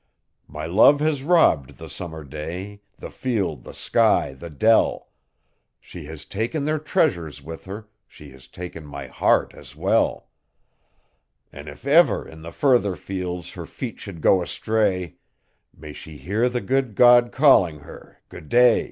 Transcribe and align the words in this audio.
My 0.47 0.65
love 0.65 0.99
has 1.01 1.21
robbed 1.21 1.77
the 1.77 1.87
summer 1.87 2.23
day 2.23 2.81
the 2.97 3.11
field, 3.11 3.63
the 3.63 3.73
sky, 3.75 4.33
the 4.33 4.49
dell, 4.49 5.09
She 5.79 6.05
has 6.05 6.25
taken 6.25 6.65
their 6.65 6.79
treasures 6.79 7.39
with 7.43 7.65
her, 7.65 7.87
she 8.07 8.31
has 8.31 8.47
taken 8.47 8.83
my 8.83 9.05
heart 9.05 9.53
as 9.53 9.75
well; 9.75 10.27
An' 11.53 11.67
if 11.67 11.85
ever, 11.85 12.27
in 12.27 12.41
the 12.41 12.51
further 12.51 12.95
fields, 12.95 13.51
her 13.51 13.67
feet 13.67 13.99
should 13.99 14.21
go 14.21 14.41
astray 14.41 15.17
May 15.71 15.93
she 15.93 16.17
hear 16.17 16.49
the 16.49 16.61
good 16.61 16.95
God 16.95 17.31
calling 17.31 17.81
her 17.81 18.21
Go'day! 18.29 18.79